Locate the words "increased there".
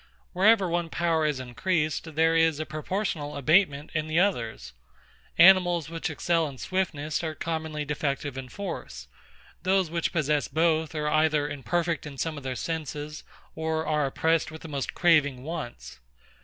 1.39-2.35